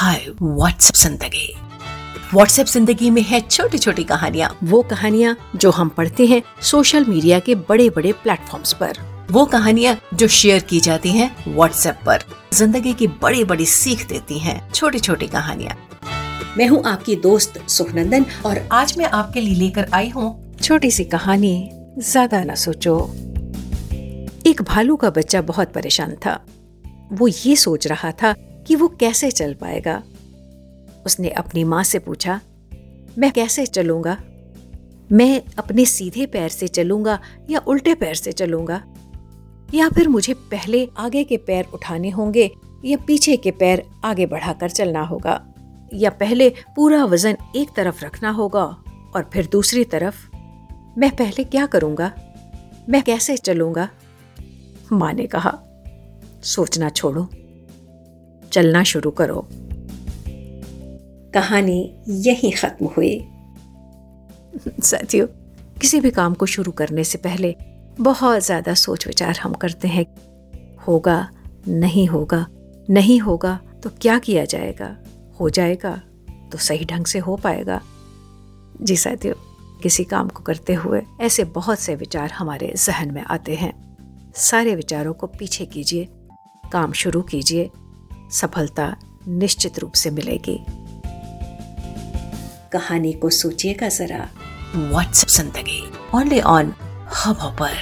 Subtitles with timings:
[0.00, 1.52] हाय WhatsApp ज़िंदगी।
[2.32, 7.38] WhatsApp ज़िंदगी में है छोटी छोटी कहानियाँ। वो कहानियाँ जो हम पढ़ते हैं सोशल मीडिया
[7.38, 8.98] के बड़े बड़े प्लेटफॉर्म्स पर।
[9.30, 14.38] वो कहानियाँ जो शेयर की जाती हैं व्हाट्सएप पर। ज़िंदगी की बड़ी बड़ी सीख देती
[14.38, 15.76] हैं छोटी छोटी कहानियाँ।
[16.58, 21.04] मैं हूँ आपकी दोस्त सुखनंदन और आज मैं आपके लिए लेकर आई हूँ छोटी सी
[21.04, 22.98] कहानी, ज़्यादा न सोचो।
[24.46, 26.44] एक भालू का बच्चा बहुत परेशान था।
[27.12, 28.34] वो ये सोच रहा था
[28.66, 30.02] कि वो कैसे चल पाएगा।
[31.06, 32.40] उसने अपनी माँ से पूछा,
[33.18, 34.16] मैं कैसे चलूँगा?
[35.12, 37.18] मैं अपने सीधे पैर से चलूँगा
[37.50, 38.82] या उल्टे पैर से चलूँगा?
[39.74, 42.50] या फिर मुझे पहले आगे के पैर उठाने होंगे
[42.84, 45.46] या पीछे के पैर आगे बढ़ाकर चलना होगा?
[45.94, 48.64] या पहले पूरा वज़न एक तरफ़ रखना होगा
[49.16, 50.36] और फिर दूसरी तरफ़?
[50.98, 52.12] मैं पहले क्या करूँगा?
[52.88, 53.88] मैं कैसे चलूँगा?
[54.92, 55.58] माँ ने कहा,
[56.42, 57.28] सोचना छोड़ो।
[58.52, 59.46] चलना शुरू करो।
[61.34, 61.78] कहानी
[62.08, 63.18] यही खत्म हुई।
[64.82, 65.26] साथियों
[65.80, 67.54] किसी भी काम को शुरू करने से पहले
[68.00, 70.04] बहुत ज़्यादा सोच विचार हम करते हैं।
[70.78, 71.28] होगा
[71.68, 72.46] नहीं होगा
[72.88, 74.96] नहीं होगा तो क्या किया जाएगा?
[75.40, 76.00] हो जाएगा
[76.52, 77.80] तो सही ढंग से हो पाएगा।
[78.82, 79.34] जी साथियों
[79.82, 83.72] किसी काम को करते हुए ऐसे बहुत से विचार हमारे जहन में आते हैं।
[84.36, 86.08] सारे विचारों को पीछे कीजिए
[86.64, 87.70] काम शुरू कीजिए
[88.30, 88.96] सफलता
[89.28, 90.64] निश्चित रूप से मिलेगी।
[92.72, 94.28] कहानी को सोचिएगा जरा।
[94.76, 95.92] व्हाट्सएप ज़िंदगी?
[96.14, 96.74] ओनली ऑन
[97.16, 97.80] हब पर